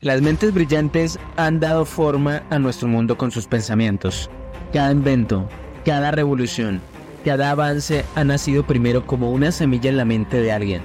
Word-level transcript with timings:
Las 0.00 0.20
mentes 0.20 0.52
brillantes 0.52 1.18
han 1.36 1.60
dado 1.60 1.84
forma 1.84 2.42
a 2.50 2.58
nuestro 2.58 2.88
mundo 2.88 3.16
con 3.16 3.30
sus 3.30 3.46
pensamientos. 3.46 4.28
Cada 4.72 4.90
invento, 4.90 5.48
cada 5.84 6.10
revolución, 6.10 6.80
cada 7.24 7.50
avance 7.50 8.04
ha 8.14 8.24
nacido 8.24 8.66
primero 8.66 9.06
como 9.06 9.30
una 9.30 9.50
semilla 9.50 9.88
en 9.88 9.96
la 9.96 10.04
mente 10.04 10.42
de 10.42 10.52
alguien. 10.52 10.82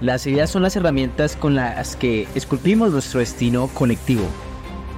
Las 0.00 0.26
ideas 0.26 0.50
son 0.50 0.62
las 0.62 0.76
herramientas 0.76 1.34
con 1.34 1.54
las 1.54 1.96
que 1.96 2.28
esculpimos 2.34 2.92
nuestro 2.92 3.20
destino 3.20 3.68
colectivo. 3.68 4.24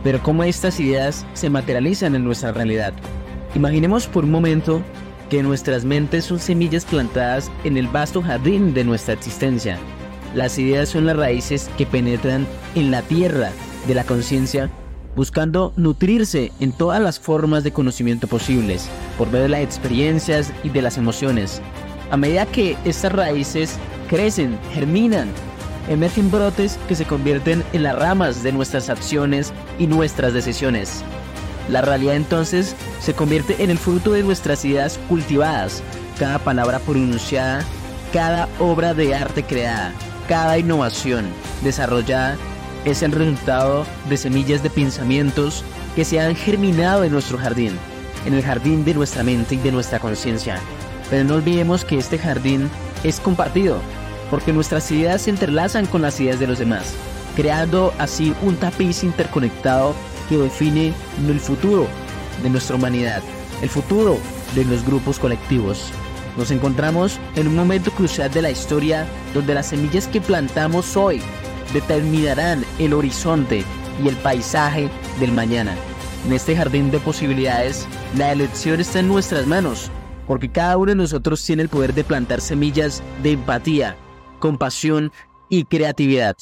Pero 0.02 0.22
cómo 0.22 0.44
estas 0.44 0.78
ideas 0.80 1.24
se 1.32 1.48
materializan 1.48 2.14
en 2.14 2.24
nuestra 2.24 2.52
realidad. 2.52 2.92
Imaginemos 3.54 4.06
por 4.06 4.24
un 4.24 4.30
momento 4.30 4.82
que 5.30 5.42
nuestras 5.42 5.84
mentes 5.84 6.26
son 6.26 6.38
semillas 6.38 6.84
plantadas 6.84 7.50
en 7.64 7.78
el 7.78 7.86
vasto 7.86 8.20
jardín 8.20 8.74
de 8.74 8.84
nuestra 8.84 9.14
existencia. 9.14 9.78
Las 10.34 10.58
ideas 10.58 10.88
son 10.88 11.06
las 11.06 11.16
raíces 11.16 11.70
que 11.78 11.86
penetran 11.86 12.46
en 12.74 12.90
la 12.90 13.02
tierra 13.02 13.50
de 13.86 13.94
la 13.94 14.04
conciencia 14.04 14.70
buscando 15.16 15.72
nutrirse 15.76 16.52
en 16.60 16.72
todas 16.72 17.00
las 17.00 17.20
formas 17.20 17.62
de 17.64 17.72
conocimiento 17.72 18.26
posibles, 18.26 18.88
por 19.16 19.28
medio 19.28 19.42
de 19.42 19.48
las 19.50 19.60
experiencias 19.60 20.52
y 20.62 20.70
de 20.70 20.82
las 20.82 20.98
emociones. 20.98 21.60
A 22.10 22.16
medida 22.16 22.46
que 22.46 22.76
estas 22.84 23.12
raíces 23.12 23.76
crecen, 24.08 24.58
germinan, 24.72 25.28
emergen 25.88 26.30
brotes 26.30 26.78
que 26.88 26.94
se 26.94 27.04
convierten 27.04 27.62
en 27.72 27.82
las 27.82 27.96
ramas 27.96 28.42
de 28.42 28.52
nuestras 28.52 28.90
acciones 28.90 29.52
y 29.78 29.86
nuestras 29.86 30.32
decisiones. 30.32 31.02
La 31.68 31.80
realidad 31.80 32.16
entonces 32.16 32.76
se 33.00 33.14
convierte 33.14 33.62
en 33.62 33.70
el 33.70 33.78
fruto 33.78 34.12
de 34.12 34.22
nuestras 34.22 34.64
ideas 34.64 34.98
cultivadas, 35.08 35.82
cada 36.18 36.38
palabra 36.38 36.78
pronunciada, 36.80 37.64
cada 38.12 38.48
obra 38.58 38.94
de 38.94 39.14
arte 39.14 39.42
creada, 39.42 39.92
cada 40.28 40.58
innovación 40.58 41.26
desarrollada 41.62 42.36
es 42.84 43.02
el 43.02 43.12
resultado 43.12 43.86
de 44.08 44.16
semillas 44.16 44.62
de 44.62 44.70
pensamientos 44.70 45.64
que 45.94 46.04
se 46.04 46.20
han 46.20 46.34
germinado 46.34 47.04
en 47.04 47.12
nuestro 47.12 47.38
jardín, 47.38 47.78
en 48.26 48.34
el 48.34 48.42
jardín 48.42 48.84
de 48.84 48.94
nuestra 48.94 49.22
mente 49.22 49.54
y 49.54 49.58
de 49.58 49.72
nuestra 49.72 49.98
conciencia. 49.98 50.58
Pero 51.10 51.24
no 51.24 51.34
olvidemos 51.34 51.84
que 51.84 51.98
este 51.98 52.18
jardín 52.18 52.70
es 53.04 53.20
compartido, 53.20 53.78
porque 54.30 54.52
nuestras 54.52 54.90
ideas 54.90 55.22
se 55.22 55.30
entrelazan 55.30 55.86
con 55.86 56.02
las 56.02 56.18
ideas 56.20 56.40
de 56.40 56.46
los 56.46 56.58
demás, 56.58 56.94
creando 57.36 57.92
así 57.98 58.34
un 58.42 58.56
tapiz 58.56 59.04
interconectado 59.04 59.94
que 60.28 60.38
define 60.38 60.92
el 61.28 61.40
futuro 61.40 61.86
de 62.42 62.50
nuestra 62.50 62.76
humanidad, 62.76 63.22
el 63.62 63.68
futuro 63.68 64.18
de 64.54 64.64
los 64.64 64.84
grupos 64.84 65.18
colectivos. 65.18 65.90
Nos 66.36 66.50
encontramos 66.50 67.20
en 67.36 67.46
un 67.48 67.54
momento 67.54 67.90
crucial 67.92 68.30
de 68.30 68.42
la 68.42 68.50
historia 68.50 69.06
donde 69.34 69.54
las 69.54 69.68
semillas 69.68 70.08
que 70.08 70.20
plantamos 70.20 70.96
hoy 70.96 71.20
determinarán 71.72 72.64
el 72.78 72.92
horizonte 72.92 73.64
y 74.02 74.08
el 74.08 74.16
paisaje 74.16 74.90
del 75.20 75.32
mañana. 75.32 75.74
En 76.26 76.32
este 76.32 76.56
jardín 76.56 76.90
de 76.90 76.98
posibilidades, 77.00 77.86
la 78.16 78.32
elección 78.32 78.80
está 78.80 79.00
en 79.00 79.08
nuestras 79.08 79.46
manos, 79.46 79.90
porque 80.26 80.50
cada 80.50 80.76
uno 80.76 80.90
de 80.90 80.96
nosotros 80.96 81.44
tiene 81.44 81.62
el 81.62 81.68
poder 81.68 81.94
de 81.94 82.02
plantar 82.02 82.40
semillas 82.40 83.02
de 83.22 83.32
empatía, 83.32 83.96
compasión 84.40 85.12
y 85.48 85.64
creatividad. 85.64 86.36